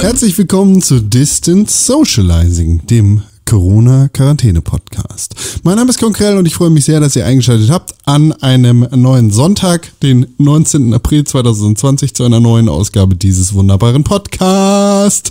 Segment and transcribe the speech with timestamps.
[0.00, 5.34] Herzlich willkommen zu Distance Socializing, dem Corona-Quarantäne-Podcast.
[5.62, 8.86] Mein Name ist Konkrell und ich freue mich sehr, dass ihr eingeschaltet habt an einem
[8.94, 10.92] neuen Sonntag, den 19.
[10.92, 15.30] April 2020, zu einer neuen Ausgabe dieses wunderbaren Podcasts.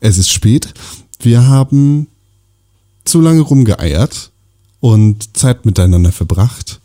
[0.00, 0.72] Es ist spät.
[1.20, 2.06] Wir haben
[3.04, 4.30] zu lange rumgeeiert
[4.80, 6.80] und Zeit miteinander verbracht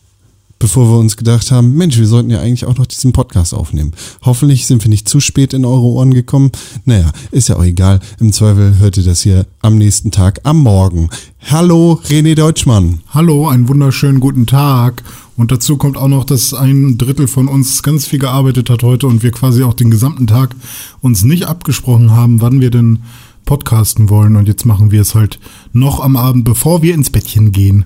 [0.62, 3.94] bevor wir uns gedacht haben, Mensch, wir sollten ja eigentlich auch noch diesen Podcast aufnehmen.
[4.22, 6.52] Hoffentlich sind wir nicht zu spät in eure Ohren gekommen.
[6.86, 8.00] Naja, ist ja auch egal.
[8.20, 11.10] Im Zweifel hört ihr das hier am nächsten Tag, am Morgen.
[11.50, 13.00] Hallo, René Deutschmann.
[13.10, 15.02] Hallo, einen wunderschönen guten Tag.
[15.36, 19.08] Und dazu kommt auch noch, dass ein Drittel von uns ganz viel gearbeitet hat heute
[19.08, 20.56] und wir quasi auch den gesamten Tag
[21.02, 23.00] uns nicht abgesprochen haben, wann wir denn
[23.46, 24.36] podcasten wollen.
[24.36, 25.40] Und jetzt machen wir es halt
[25.74, 27.86] noch am Abend, bevor wir ins Bettchen gehen.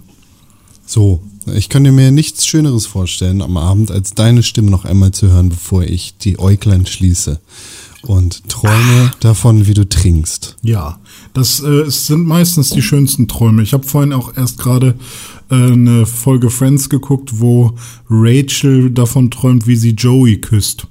[0.85, 5.27] So, ich könnte mir nichts Schöneres vorstellen am Abend, als deine Stimme noch einmal zu
[5.27, 7.39] hören, bevor ich die Äuglein schließe
[8.01, 9.11] und träume ah.
[9.19, 10.57] davon, wie du trinkst.
[10.61, 10.99] Ja,
[11.33, 13.63] das äh, sind meistens die schönsten Träume.
[13.63, 14.95] Ich habe vorhin auch erst gerade
[15.49, 17.75] äh, eine Folge Friends geguckt, wo
[18.09, 20.87] Rachel davon träumt, wie sie Joey küsst.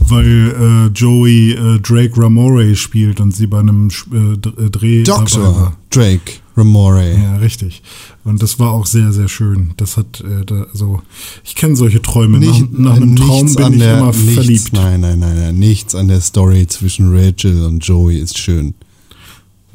[0.00, 0.54] Weil
[0.88, 5.02] äh, Joey äh, Drake Ramore spielt und sie bei einem äh, Dreh.
[5.02, 5.76] Dr.
[5.90, 7.16] Drake Ramore.
[7.16, 7.82] Ja, richtig.
[8.24, 9.72] Und das war auch sehr, sehr schön.
[9.76, 11.02] Das hat, äh, da, also,
[11.44, 12.38] ich kenne solche Träume.
[12.38, 14.72] Nicht, nach, nach einem Traum bin ich der, immer nichts, verliebt.
[14.72, 15.58] Nein, nein, nein, nein.
[15.58, 18.74] Nichts an der Story zwischen Rachel und Joey ist schön.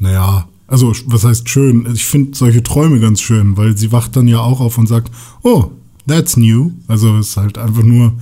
[0.00, 1.86] Naja, also, was heißt schön?
[1.94, 5.12] Ich finde solche Träume ganz schön, weil sie wacht dann ja auch auf und sagt,
[5.42, 5.70] oh,
[6.08, 6.72] that's new.
[6.88, 8.14] Also, es ist halt einfach nur,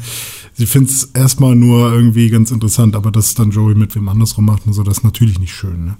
[0.54, 4.44] sie findet es erstmal nur irgendwie ganz interessant, aber dass dann Joey mit wem andersrum
[4.44, 5.96] macht und so, das ist natürlich nicht schön, ne?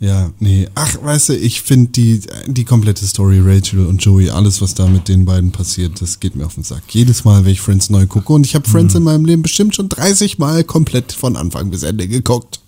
[0.00, 0.66] Ja, nee.
[0.74, 4.86] Ach, weißt du, ich finde die, die komplette Story, Rachel und Joey, alles, was da
[4.86, 6.82] mit den beiden passiert, das geht mir auf den Sack.
[6.88, 8.32] Jedes Mal, wenn ich Friends neu gucke.
[8.32, 8.98] Und ich habe Friends mhm.
[8.98, 12.60] in meinem Leben bestimmt schon 30 Mal komplett von Anfang bis Ende geguckt.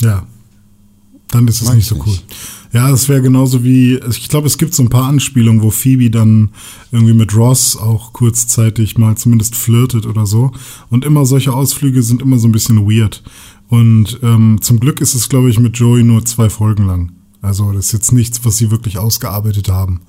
[0.00, 0.26] Ja.
[1.28, 2.06] Dann ist es Mag nicht so nicht.
[2.06, 2.18] cool.
[2.72, 6.10] Ja, das wäre genauso wie, ich glaube, es gibt so ein paar Anspielungen, wo Phoebe
[6.10, 6.48] dann
[6.90, 10.50] irgendwie mit Ross auch kurzzeitig mal zumindest flirtet oder so.
[10.90, 13.22] Und immer solche Ausflüge sind immer so ein bisschen weird.
[13.68, 17.12] Und ähm, zum Glück ist es, glaube ich, mit Joey nur zwei Folgen lang.
[17.42, 20.00] Also das ist jetzt nichts, was sie wirklich ausgearbeitet haben.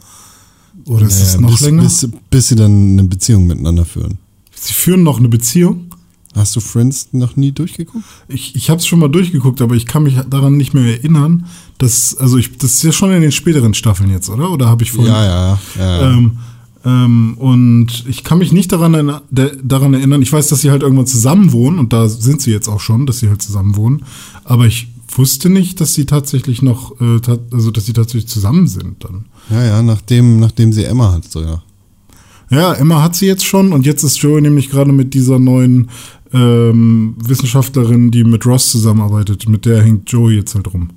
[0.85, 1.83] Oder ist naja, es noch bis, länger?
[1.83, 4.17] Bis, bis sie dann eine Beziehung miteinander führen.
[4.53, 5.87] Sie führen noch eine Beziehung?
[6.35, 8.03] Hast du Friends noch nie durchgeguckt?
[8.27, 11.45] Ich, ich habe es schon mal durchgeguckt, aber ich kann mich daran nicht mehr erinnern,
[11.77, 14.51] dass, also ich, das ist ja schon in den späteren Staffeln jetzt, oder?
[14.51, 15.13] Oder habe ich vorhin?
[15.13, 16.11] Ja, ja, ja.
[16.11, 16.37] Ähm,
[16.85, 21.07] ähm, und ich kann mich nicht daran, daran erinnern, ich weiß, dass sie halt irgendwann
[21.07, 24.03] zusammen wohnen und da sind sie jetzt auch schon, dass sie halt zusammen wohnen.
[24.43, 27.19] Aber ich wusste nicht, dass sie tatsächlich noch, äh,
[27.51, 29.25] also dass sie tatsächlich zusammen sind dann.
[29.49, 31.63] Ja, ja, nachdem, nachdem sie Emma hat, so ja.
[32.51, 35.89] Ja, Emma hat sie jetzt schon und jetzt ist Joey nämlich gerade mit dieser neuen
[36.31, 40.89] ähm, Wissenschaftlerin, die mit Ross zusammenarbeitet, mit der hängt Joey jetzt halt rum.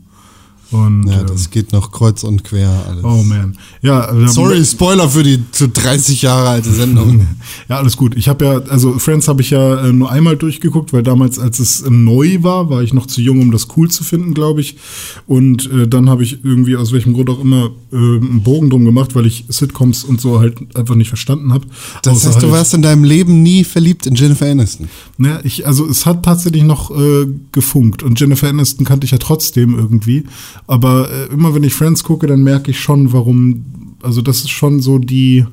[0.71, 3.03] Und, ja, das ähm, geht noch kreuz und quer alles.
[3.03, 3.57] Oh man.
[3.81, 7.27] Ja, Sorry, Spoiler für die zu 30 Jahre alte Sendung.
[7.71, 8.15] ja, alles gut.
[8.17, 11.59] Ich habe ja, also Friends habe ich ja äh, nur einmal durchgeguckt, weil damals, als
[11.59, 14.61] es äh, neu war, war ich noch zu jung, um das cool zu finden, glaube
[14.61, 14.77] ich.
[15.27, 18.85] Und äh, dann habe ich irgendwie aus welchem Grund auch immer äh, einen Bogen drum
[18.85, 21.67] gemacht, weil ich Sitcoms und so halt einfach nicht verstanden habe.
[22.03, 24.89] Das heißt, du warst in deinem Leben nie verliebt in Jennifer Aniston?
[25.17, 29.19] Naja, ich, also es hat tatsächlich noch äh, gefunkt und Jennifer Aniston kannte ich ja
[29.19, 30.25] trotzdem irgendwie.
[30.67, 33.65] Aber äh, immer wenn ich Friends gucke, dann merke ich schon, warum.
[34.03, 35.45] Also, das ist schon so die,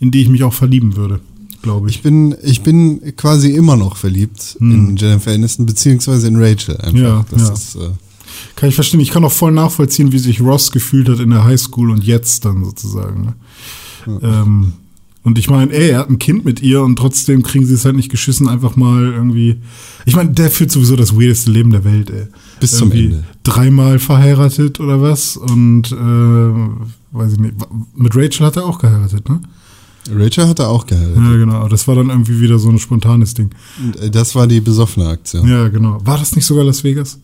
[0.00, 1.20] in die ich mich auch verlieben würde,
[1.62, 1.96] glaube ich.
[1.96, 4.70] Ich bin, ich bin quasi immer noch verliebt hm.
[4.70, 6.98] in Jennifer Aniston, beziehungsweise in Rachel einfach.
[6.98, 7.52] Ja, das ja.
[7.52, 7.90] Ist, äh
[8.56, 9.00] kann ich verstehen.
[9.00, 12.44] Ich kann auch voll nachvollziehen, wie sich Ross gefühlt hat in der Highschool und jetzt
[12.44, 13.22] dann sozusagen.
[13.24, 13.34] Ne?
[14.06, 14.42] Ja.
[14.42, 14.72] Ähm,
[15.24, 17.86] und ich meine, ey, er hat ein Kind mit ihr und trotzdem kriegen sie es
[17.86, 19.56] halt nicht geschissen, einfach mal irgendwie.
[20.04, 22.26] Ich meine, der führt sowieso das weirdeste Leben der Welt, ey.
[22.60, 23.24] Bis zum Ende.
[23.42, 25.38] Dreimal verheiratet oder was?
[25.38, 27.54] Und äh, weiß ich nicht.
[27.96, 29.40] Mit Rachel hat er auch geheiratet, ne?
[30.10, 31.16] Rachel hat er auch geheiratet.
[31.16, 31.68] Ja, genau.
[31.68, 33.48] Das war dann irgendwie wieder so ein spontanes Ding.
[33.82, 35.48] Und äh, das war die besoffene Aktion.
[35.48, 36.00] Ja, genau.
[36.04, 37.18] War das nicht sogar Las Vegas?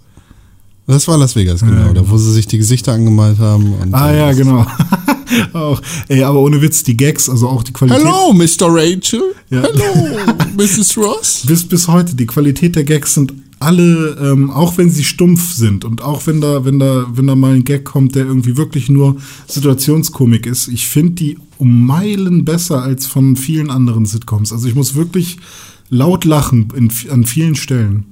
[0.87, 1.75] Das war Las Vegas, genau.
[1.75, 2.01] Ja, genau.
[2.01, 3.75] Da wo sie sich die Gesichter angemalt haben.
[3.93, 4.67] ah, ja, genau.
[5.53, 5.81] auch.
[6.09, 8.05] Ey, aber ohne Witz, die Gags, also auch die Qualität.
[8.05, 8.69] Hallo, Mr.
[8.69, 9.35] Rachel.
[9.51, 9.63] Ja.
[9.63, 10.19] Hallo,
[10.57, 10.97] Mrs.
[10.97, 11.43] Ross.
[11.47, 15.85] Bis, bis heute, die Qualität der Gags sind alle, ähm, auch wenn sie stumpf sind
[15.85, 18.89] und auch wenn da, wenn da, wenn da mal ein Gag kommt, der irgendwie wirklich
[18.89, 19.17] nur
[19.49, 24.53] Situationskomik ist, ich finde die um Meilen besser als von vielen anderen Sitcoms.
[24.53, 25.37] Also ich muss wirklich
[25.91, 28.07] laut lachen in, an vielen Stellen.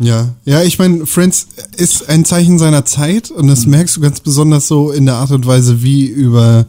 [0.00, 3.72] Ja, ja, ich meine, Friends ist ein Zeichen seiner Zeit und das mhm.
[3.72, 6.66] merkst du ganz besonders so in der Art und Weise, wie über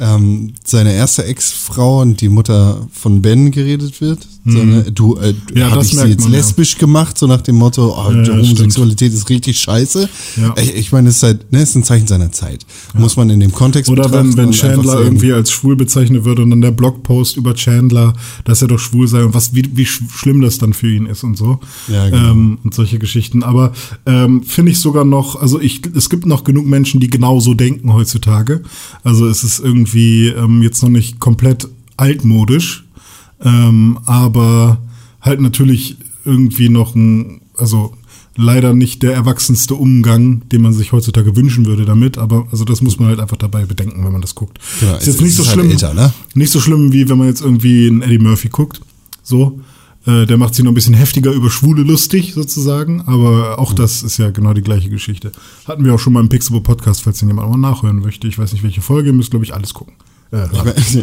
[0.00, 4.26] ähm, seine erste Ex-Frau und die Mutter von Ben geredet wird.
[4.44, 4.52] Mhm.
[4.52, 6.38] So, ne, du, äh, Ja, hab das ich sie jetzt man, ja.
[6.38, 10.08] lesbisch gemacht, so nach dem Motto, oh, Ja, ja, Homosexualität ist richtig scheiße.
[10.36, 10.54] Ja.
[10.60, 12.66] Ich, ich meine, es ist halt, ne, ist ein Zeichen seiner Zeit.
[12.92, 16.40] Muss man in dem Kontext Oder wenn, betrachten wenn Chandler irgendwie als schwul bezeichnet wird
[16.40, 18.12] und dann der Blogpost über Chandler,
[18.44, 21.06] dass er doch schwul sei und was, wie, wie sch- schlimm das dann für ihn
[21.06, 21.60] ist und so.
[21.88, 22.32] Ja, genau.
[22.32, 23.42] ähm, und solche Geschichten.
[23.42, 23.72] Aber
[24.04, 27.94] ähm, finde ich sogar noch, also ich, es gibt noch genug Menschen, die genauso denken
[27.94, 28.62] heutzutage.
[29.04, 29.83] Also es ist irgendwie
[30.28, 32.84] ähm, jetzt noch nicht komplett altmodisch,
[33.42, 34.78] ähm, aber
[35.20, 37.94] halt natürlich irgendwie noch ein, also
[38.36, 42.82] leider nicht der erwachsenste Umgang, den man sich heutzutage wünschen würde damit, aber also das
[42.82, 44.58] muss man halt einfach dabei bedenken, wenn man das guckt.
[44.80, 46.12] Genau, ist jetzt es nicht so ist halt schlimm, älter, ne?
[46.34, 48.80] nicht so schlimm wie wenn man jetzt irgendwie einen Eddie Murphy guckt,
[49.22, 49.60] so.
[50.06, 53.02] Äh, Der macht sich noch ein bisschen heftiger über Schwule lustig, sozusagen.
[53.02, 55.32] Aber auch das ist ja genau die gleiche Geschichte.
[55.66, 58.28] Hatten wir auch schon mal im Pixable Podcast, falls den jemand mal nachhören möchte.
[58.28, 59.08] Ich weiß nicht, welche Folge.
[59.10, 59.94] Ihr müsst, glaube ich, alles gucken.
[60.30, 60.46] Äh,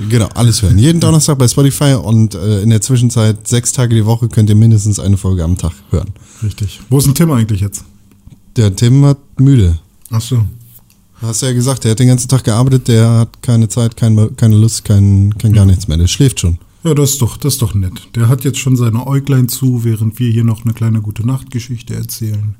[0.09, 0.77] genau, alles hören.
[0.77, 4.55] Jeden Donnerstag bei Spotify und äh, in der Zwischenzeit sechs Tage die Woche könnt ihr
[4.55, 6.09] mindestens eine Folge am Tag hören.
[6.43, 6.81] richtig.
[6.89, 7.85] Wo ist denn Tim eigentlich jetzt?
[8.57, 9.79] Der Tim hat müde.
[10.09, 10.43] Ach so.
[11.21, 14.29] Du hast ja gesagt, der hat den ganzen Tag gearbeitet, der hat keine Zeit, keine,
[14.31, 15.97] keine Lust, kein, kein gar nichts mehr.
[15.97, 16.57] Der schläft schon.
[16.83, 18.09] Ja, das ist doch, das ist doch nett.
[18.15, 21.95] Der hat jetzt schon seine Äuglein zu, während wir hier noch eine kleine gute Nachtgeschichte
[21.95, 22.55] erzählen.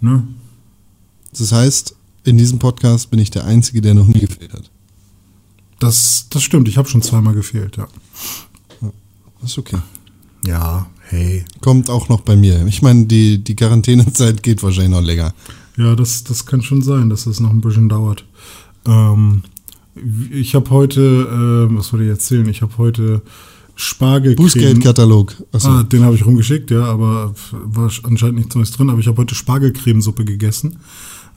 [0.00, 0.26] Ne?
[1.36, 4.70] Das heißt, in diesem Podcast bin ich der Einzige, der noch nie gefehlt hat.
[5.80, 6.68] Das, das stimmt.
[6.68, 7.88] Ich habe schon zweimal gefehlt, ja.
[9.42, 9.78] ist okay.
[10.46, 11.44] Ja, hey.
[11.60, 12.64] Kommt auch noch bei mir.
[12.66, 15.34] Ich meine, die, die Quarantänezeit geht wahrscheinlich noch länger.
[15.76, 18.24] Ja, das, das kann schon sein, dass das noch ein bisschen dauert.
[18.86, 19.42] Ähm,
[20.30, 22.48] ich habe heute, äh, was wollte ich erzählen?
[22.48, 23.22] Ich habe heute
[23.74, 24.44] Spargelcreme.
[24.44, 25.34] Bußgeldkatalog.
[25.52, 28.90] Ah, den habe ich rumgeschickt, ja, aber war anscheinend nichts Neues drin.
[28.90, 30.78] Aber ich habe heute Spargelcremesuppe gegessen.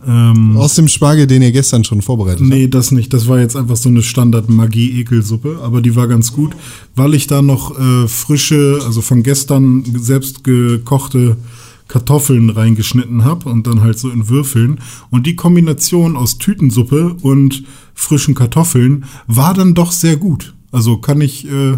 [0.06, 2.50] Ähm, Aus dem Spargel, den ihr gestern schon vorbereitet habt.
[2.50, 3.13] Nee, das nicht.
[3.13, 6.56] Das war jetzt einfach so eine Standard-Magie-Ekelsuppe, aber die war ganz gut,
[6.96, 11.38] weil ich da noch äh, frische, also von gestern selbst gekochte
[11.88, 14.80] Kartoffeln reingeschnitten habe und dann halt so in Würfeln.
[15.10, 20.54] Und die Kombination aus Tütensuppe und frischen Kartoffeln war dann doch sehr gut.
[20.72, 21.78] Also kann ich, äh,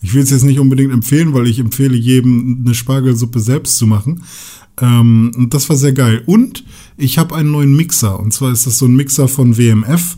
[0.00, 3.86] ich will es jetzt nicht unbedingt empfehlen, weil ich empfehle jedem eine Spargelsuppe selbst zu
[3.86, 4.22] machen.
[4.80, 6.22] Ähm, und das war sehr geil.
[6.26, 6.64] Und
[6.96, 8.18] ich habe einen neuen Mixer.
[8.18, 10.16] Und zwar ist das so ein Mixer von WMF.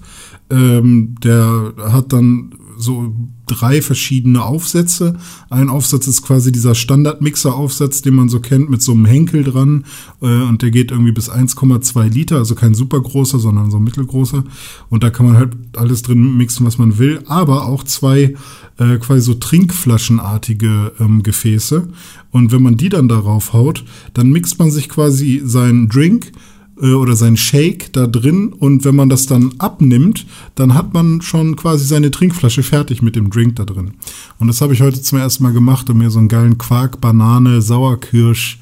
[0.50, 3.14] Ähm, der hat dann so
[3.46, 5.16] drei verschiedene Aufsätze.
[5.48, 9.84] Ein Aufsatz ist quasi dieser Standard-Mixer-Aufsatz, den man so kennt, mit so einem Henkel dran.
[10.22, 13.84] Äh, und der geht irgendwie bis 1,2 Liter, also kein super großer, sondern so ein
[13.84, 14.44] mittelgroßer.
[14.88, 17.22] Und da kann man halt alles drin mixen, was man will.
[17.26, 18.34] Aber auch zwei
[18.78, 21.88] äh, quasi so trinkflaschenartige ähm, Gefäße.
[22.30, 23.84] Und wenn man die dann darauf haut,
[24.14, 26.32] dann mixt man sich quasi seinen Drink
[26.80, 31.22] äh, oder sein Shake da drin und wenn man das dann abnimmt, dann hat man
[31.22, 33.92] schon quasi seine Trinkflasche fertig mit dem Drink da drin.
[34.38, 37.00] Und das habe ich heute zum ersten Mal gemacht und mir so einen geilen Quark,
[37.00, 38.58] Banane, Sauerkirsch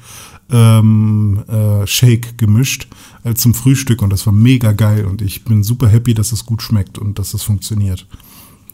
[0.51, 2.87] ähm, äh, Shake gemischt
[3.23, 6.45] als zum Frühstück und das war mega geil und ich bin super happy, dass es
[6.45, 8.07] gut schmeckt und dass es funktioniert.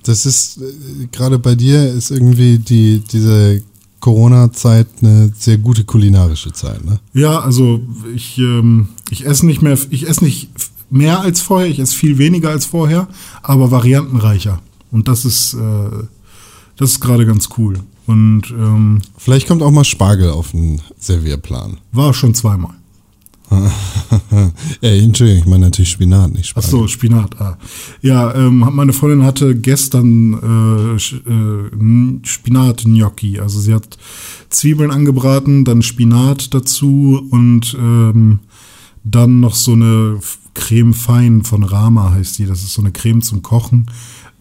[0.04, 3.62] Das ist, äh, gerade bei dir ist irgendwie die, diese
[4.00, 7.00] Corona-Zeit eine sehr gute kulinarische Zeit, ne?
[7.14, 7.82] Ja, also
[8.16, 10.50] ich, ähm, ich esse nicht mehr, ich esse nicht
[10.90, 13.08] mehr als vorher, ich esse viel weniger als vorher,
[13.42, 14.62] aber variantenreicher.
[14.92, 15.90] Und das ist, äh,
[16.78, 17.80] das ist gerade ganz cool.
[18.08, 21.78] Und ähm, Vielleicht kommt auch mal Spargel auf den Servierplan.
[21.92, 22.76] war schon zweimal.
[24.82, 26.70] Ey, Entschuldigung, ich meine natürlich Spinat, nicht Ach Spargel.
[26.70, 27.40] so, Spinat.
[27.40, 27.58] Ah.
[28.02, 33.40] Ja, ähm, meine Freundin hatte gestern äh, äh, Spinat-Gnocchi.
[33.40, 33.98] Also sie hat
[34.50, 38.40] Zwiebeln angebraten, dann Spinat dazu und ähm,
[39.04, 40.20] dann noch so eine
[40.56, 42.46] Creme fein von Rama heißt die.
[42.46, 43.92] Das ist so eine Creme zum Kochen,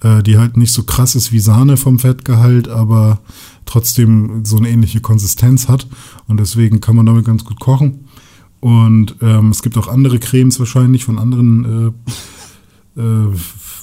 [0.03, 3.21] äh, die halt nicht so krass ist wie Sahne vom Fettgehalt, aber
[3.67, 5.87] trotzdem so eine ähnliche Konsistenz hat.
[6.27, 8.07] Und deswegen kann man damit ganz gut kochen.
[8.64, 11.92] Und ähm, es gibt auch andere Cremes wahrscheinlich von anderen,
[12.97, 13.35] äh, äh,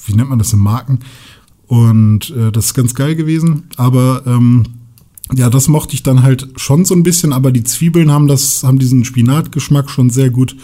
[0.08, 1.02] wie nennt man das, in Marken.
[1.68, 3.66] Und äh, das ist ganz geil gewesen.
[3.78, 4.64] Aber ähm,
[5.36, 8.64] ja, das mochte ich dann halt schon so ein bisschen, aber die Zwiebeln haben das,
[8.64, 10.56] haben diesen Spinatgeschmack schon sehr gut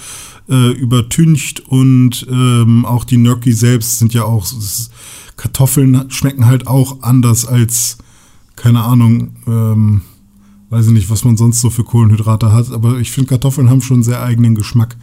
[0.49, 4.89] äh, übertüncht und ähm, auch die Gnocchi selbst sind ja auch, ist,
[5.35, 7.99] Kartoffeln schmecken halt auch anders als,
[8.55, 10.01] keine Ahnung, ähm,
[10.69, 13.81] weiß ich nicht, was man sonst so für Kohlenhydrate hat, aber ich finde Kartoffeln haben
[13.81, 14.97] schon einen sehr eigenen Geschmack.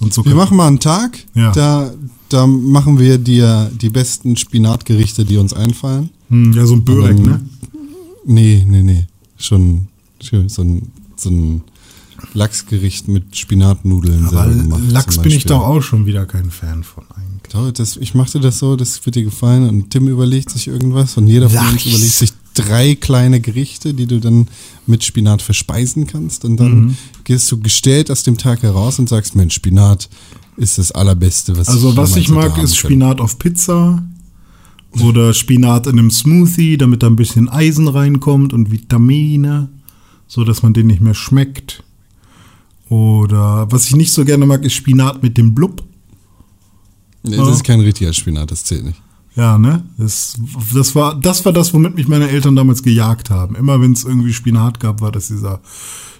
[0.00, 1.50] Und so Wir machen mal einen Tag, Ja.
[1.52, 1.92] da,
[2.28, 6.10] da machen wir dir die besten Spinatgerichte, die uns einfallen.
[6.28, 7.40] Hm, ja, so ein Börek, Ähm, ne?
[8.26, 9.06] Nee, nee, nee.
[9.38, 9.88] Schon,
[10.20, 11.62] schon so ein, so ein
[12.34, 14.46] Lachsgericht mit Spinatnudeln Aber
[14.90, 17.52] Lachs bin ich doch auch schon wieder kein Fan von eigentlich.
[17.52, 21.16] Doch, das, ich machte das so, das wird dir gefallen und Tim überlegt sich irgendwas
[21.16, 24.48] und jeder von uns überlegt sich drei kleine Gerichte, die du dann
[24.86, 26.96] mit Spinat verspeisen kannst und dann mhm.
[27.24, 30.08] gehst du gestellt aus dem Tag heraus und sagst, Mensch, Spinat
[30.56, 34.02] ist das allerbeste, was Also was ich mag, ist Spinat auf Pizza
[35.00, 39.68] oder Spinat in einem Smoothie, damit da ein bisschen Eisen reinkommt und Vitamine,
[40.26, 41.84] so dass man den nicht mehr schmeckt.
[42.88, 45.84] Oder was ich nicht so gerne mag, ist Spinat mit dem Blub.
[47.22, 49.00] Nee, das ist kein richtiger Spinat, das zählt nicht.
[49.38, 49.84] Ja, ne?
[49.96, 50.34] Das,
[50.74, 53.54] das, war, das war das, womit mich meine Eltern damals gejagt haben.
[53.54, 55.60] Immer wenn es irgendwie Spinat gab, war das dieser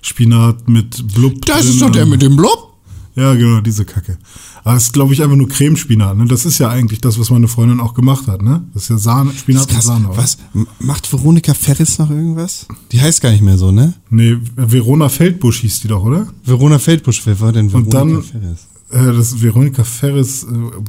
[0.02, 1.44] Spinat mit Blub.
[1.44, 2.75] Das ist doch der mit dem Blub?
[3.16, 4.18] Ja, genau, diese Kacke.
[4.62, 6.16] Aber es ist, glaube ich, einfach nur Cremespinat.
[6.16, 6.26] Ne?
[6.26, 8.40] Das ist ja eigentlich das, was meine Freundin auch gemacht hat.
[8.40, 8.62] Ne?
[8.72, 10.10] Das ist ja Sahne, Spinat und Sahne.
[10.14, 10.38] Was?
[10.78, 12.66] Macht Veronika Ferris noch irgendwas?
[12.92, 13.94] Die heißt gar nicht mehr so, ne?
[14.10, 16.28] Nee, Verona Feldbusch hieß die doch, oder?
[16.44, 18.68] Verona Feldbusch, wer war denn Veronika und dann, Ferris?
[18.90, 20.47] Äh, das ist Veronika Ferris, äh,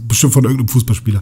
[0.08, 1.22] bestimmt von irgendeinem Fußballspieler.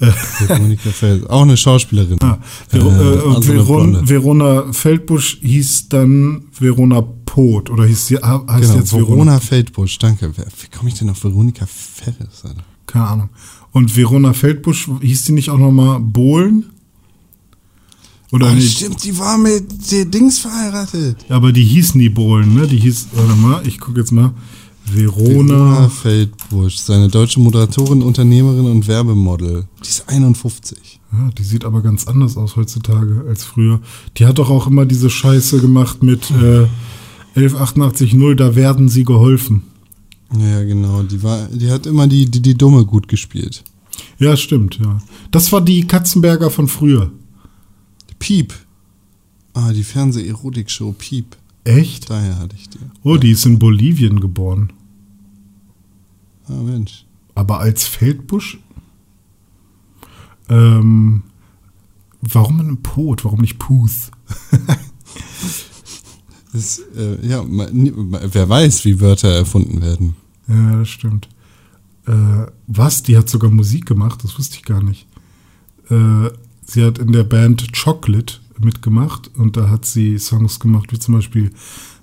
[0.00, 0.06] Äh,
[0.40, 2.18] Veronika Ferris, auch eine Schauspielerin.
[2.20, 8.74] Ah, Vero, äh, Veron, Verona Feldbusch hieß dann Verona Pot oder hieß sie heißt genau,
[8.74, 10.32] jetzt Verona, Verona Feldbusch, danke.
[10.36, 12.44] Wie komme ich denn auf Veronika Ferris?
[12.44, 12.64] Alter?
[12.86, 13.28] Keine Ahnung.
[13.72, 16.66] Und Verona Feldbusch, hieß die nicht auch nochmal Bohlen?
[18.32, 18.76] Oder oh, nicht?
[18.78, 21.24] Stimmt, die war mit der Dings verheiratet.
[21.28, 22.66] Ja, aber die hieß nie Bohlen, ne?
[22.66, 24.34] Die hieß, warte mal, ich gucke jetzt mal.
[24.94, 25.54] Verona.
[25.54, 29.66] Verona Feldbusch, seine deutsche Moderatorin, Unternehmerin und Werbemodel.
[29.84, 31.00] Die ist 51.
[31.12, 33.80] Ja, die sieht aber ganz anders aus heutzutage als früher.
[34.16, 36.66] Die hat doch auch immer diese Scheiße gemacht mit äh,
[37.34, 39.62] 11880, da werden sie geholfen.
[40.36, 41.02] Ja, genau.
[41.02, 43.64] Die, war, die hat immer die, die, die Dumme gut gespielt.
[44.18, 44.98] Ja, stimmt, ja.
[45.30, 47.10] Das war die Katzenberger von früher.
[48.18, 48.52] Piep.
[49.54, 51.36] Ah, die Fernseh-Erotik-Show Piep.
[51.64, 52.10] Echt?
[52.10, 52.78] Daher hatte ich die.
[53.02, 54.72] Oh, die ist in Bolivien geboren.
[56.48, 57.04] Ah, Mensch.
[57.34, 58.58] Aber als Feldbusch?
[60.48, 61.22] Ähm,
[62.20, 63.24] warum ein Pot?
[63.24, 64.10] Warum nicht Puth?
[66.52, 70.16] das, äh, ja, wer weiß, wie Wörter erfunden werden.
[70.48, 71.28] Ja, das stimmt.
[72.06, 73.02] Äh, was?
[73.02, 74.24] Die hat sogar Musik gemacht?
[74.24, 75.06] Das wusste ich gar nicht.
[75.90, 76.30] Äh,
[76.64, 81.14] sie hat in der Band Chocolate mitgemacht und da hat sie Songs gemacht wie zum
[81.14, 81.52] Beispiel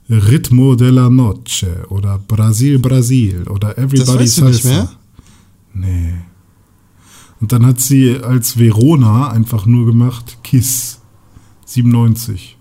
[0.09, 4.49] Ritmo de la Noche oder Brasil Brasil oder Everybody das Salsa.
[4.49, 4.89] Nicht mehr?
[5.73, 6.13] Nee.
[7.41, 10.99] Und dann hat sie als Verona einfach nur gemacht Kiss
[11.65, 12.57] 97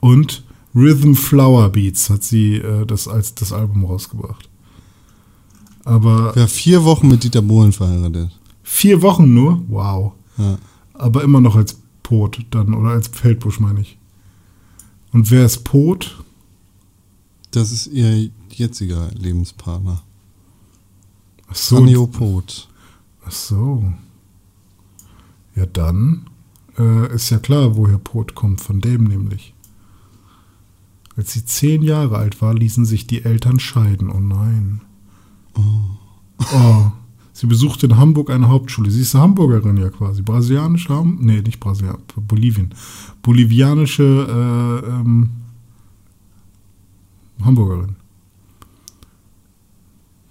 [0.00, 4.48] und Rhythm Flower Beats hat sie äh, das als das Album rausgebracht.
[5.84, 8.30] Aber ja, vier Wochen mit Dieter Bohlen verheiratet.
[8.62, 9.62] Vier Wochen nur?
[9.68, 10.12] Wow.
[10.36, 10.58] Ja.
[10.94, 13.98] Aber immer noch als Pot dann oder als Feldbusch meine ich.
[15.12, 16.23] Und wer ist Pot?
[17.54, 20.02] Das ist ihr jetziger Lebenspartner.
[21.46, 21.76] Ach so.
[21.76, 22.68] Sanio Pot.
[23.24, 23.92] Ach so.
[25.54, 26.28] Ja, dann
[26.76, 29.54] äh, ist ja klar, woher Pot kommt, von dem nämlich.
[31.16, 34.10] Als sie zehn Jahre alt war, ließen sich die Eltern scheiden.
[34.10, 34.80] Oh nein.
[35.54, 36.42] Oh.
[36.52, 36.90] oh.
[37.32, 38.90] Sie besuchte in Hamburg eine Hauptschule.
[38.90, 40.22] Sie ist eine Hamburgerin ja quasi.
[40.22, 42.74] Brasilianische, Ham nee, nicht Brasilien, Bolivien.
[43.22, 45.30] Bolivianische äh, ähm,
[47.42, 47.96] Hamburgerin.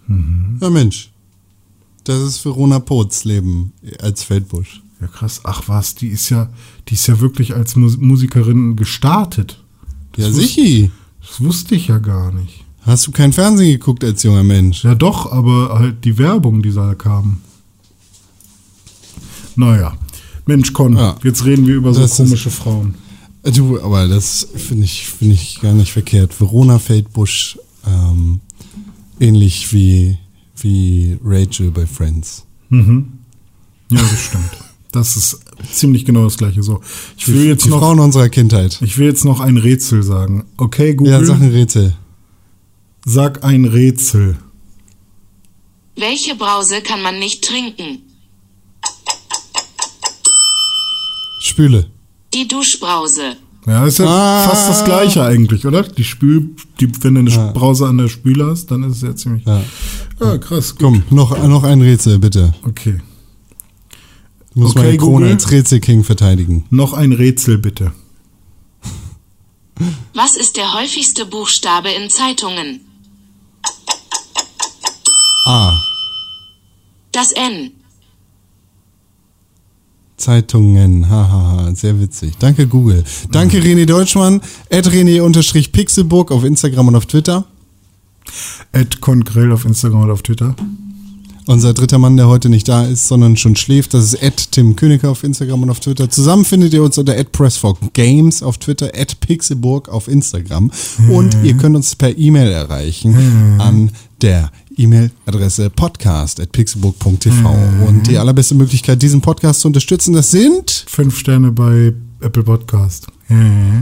[0.07, 0.57] Mhm.
[0.61, 1.11] Ja, Mensch.
[2.03, 4.81] Das ist Verona Potz Leben als Feldbusch.
[4.99, 5.41] Ja, krass.
[5.43, 6.49] Ach was, die ist ja,
[6.87, 9.63] die ist ja wirklich als Musikerin gestartet.
[10.13, 10.91] Das ja, sicher.
[11.21, 12.65] Das wusste ich ja gar nicht.
[12.81, 14.83] Hast du kein Fernsehen geguckt als junger Mensch?
[14.83, 17.41] Ja, doch, aber halt die Werbung, die da kam.
[19.55, 19.93] Naja.
[20.45, 21.15] Mensch, Con, ja.
[21.23, 22.95] jetzt reden wir über so das komische ist, Frauen.
[23.43, 26.39] Du, aber das finde ich, find ich gar nicht verkehrt.
[26.39, 28.39] Verona Feldbusch, ähm,
[29.19, 30.17] ähnlich wie,
[30.57, 32.45] wie Rachel bei Friends.
[32.69, 33.19] Mhm.
[33.91, 34.49] Ja, das stimmt.
[34.93, 35.39] Das ist
[35.71, 36.63] ziemlich genau das gleiche.
[36.63, 36.81] So,
[37.17, 38.79] ich will jetzt die noch, Frauen unserer Kindheit.
[38.81, 40.45] Ich will jetzt noch ein Rätsel sagen.
[40.55, 41.13] Okay, Google.
[41.13, 41.95] Ja, sag ein Rätsel.
[43.05, 44.37] Sag ein Rätsel.
[45.97, 48.03] Welche Brause kann man nicht trinken?
[51.39, 51.92] Spüle.
[52.33, 53.37] Die Duschbrause.
[53.65, 54.47] Ja, ist ja ah.
[54.47, 55.83] fast das gleiche eigentlich, oder?
[55.83, 56.49] Die Spül,
[56.79, 57.51] die, wenn du eine ja.
[57.51, 59.45] Brause an der Spüle hast, dann ist es ja ziemlich.
[59.45, 59.61] Ja,
[60.19, 60.71] ja krass.
[60.71, 60.79] Gut.
[60.79, 62.53] Komm, noch, noch ein Rätsel, bitte.
[62.63, 62.99] Okay.
[64.49, 65.31] Ich muss okay, meine Krone Google.
[65.31, 66.65] als Rätselking verteidigen.
[66.69, 67.93] Noch ein Rätsel, bitte.
[70.13, 72.81] Was ist der häufigste Buchstabe in Zeitungen?
[75.45, 75.73] A.
[77.11, 77.71] Das N.
[80.23, 82.33] Zeitungen, hahaha, sehr witzig.
[82.39, 83.03] Danke Google.
[83.31, 84.39] Danke René Deutschmann,
[84.71, 87.43] at René-Pixelburg auf Instagram und auf Twitter.
[88.71, 90.55] Ed Congrell auf Instagram und auf Twitter.
[91.45, 94.77] Unser dritter Mann, der heute nicht da ist, sondern schon schläft, das ist Ed Tim
[94.77, 96.09] Königke auf Instagram und auf Twitter.
[96.09, 97.31] Zusammen findet ihr uns unter Ed
[97.91, 100.71] Games auf Twitter, Ed Pixelburg auf Instagram.
[101.09, 107.49] Und ihr könnt uns per E-Mail erreichen an der E-Mail-Adresse podcast.pixelburg.tv.
[107.87, 113.07] Und die allerbeste Möglichkeit, diesen Podcast zu unterstützen, das sind Fünf Sterne bei Apple Podcast.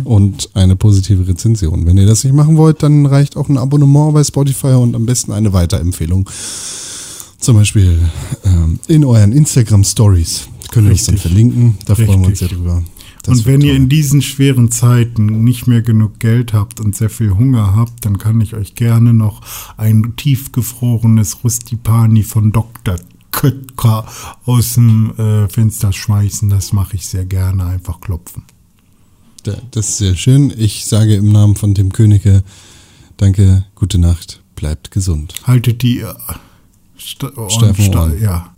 [0.04, 1.86] und eine positive Rezension.
[1.86, 5.06] Wenn ihr das nicht machen wollt, dann reicht auch ein Abonnement bei Spotify und am
[5.06, 6.30] besten eine Weiterempfehlung.
[7.40, 7.98] Zum Beispiel
[8.46, 10.42] ähm, in euren Instagram Stories.
[10.72, 11.32] Könnt ihr uns dann Richtig.
[11.32, 11.78] verlinken.
[11.86, 12.66] Da freuen wir uns sehr Richtig.
[12.66, 12.84] drüber.
[13.24, 17.10] Das Und wenn ihr in diesen schweren Zeiten nicht mehr genug Geld habt und sehr
[17.12, 19.42] viel Hunger habt, dann kann ich euch gerne noch
[19.78, 22.96] ein tiefgefrorenes Rustipani von Dr.
[23.32, 24.06] Kötka
[24.46, 26.50] aus dem äh, Fenster schmeißen.
[26.50, 27.66] Das mache ich sehr gerne.
[27.66, 28.44] Einfach klopfen.
[29.44, 30.52] Da- Das ist sehr schön.
[30.58, 32.44] Ich sage im Namen von Tim Königke,
[33.18, 35.36] danke, gute Nacht, bleibt gesund.
[35.44, 36.14] Haltet die äh,
[36.98, 38.22] Sta- Ohren Ohren.
[38.22, 38.52] ja.